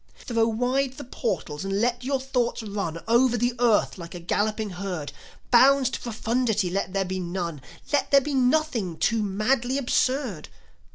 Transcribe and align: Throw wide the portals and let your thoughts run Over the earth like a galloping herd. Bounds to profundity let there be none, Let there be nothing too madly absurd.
Throw 0.17 0.47
wide 0.47 0.93
the 0.93 1.03
portals 1.03 1.63
and 1.63 1.79
let 1.79 2.03
your 2.03 2.19
thoughts 2.19 2.63
run 2.63 3.03
Over 3.07 3.37
the 3.37 3.53
earth 3.59 3.99
like 3.99 4.15
a 4.15 4.19
galloping 4.19 4.71
herd. 4.71 5.13
Bounds 5.51 5.91
to 5.91 5.99
profundity 5.99 6.71
let 6.71 6.93
there 6.93 7.05
be 7.05 7.19
none, 7.19 7.61
Let 7.93 8.09
there 8.09 8.19
be 8.21 8.33
nothing 8.33 8.97
too 8.97 9.21
madly 9.21 9.77
absurd. 9.77 10.49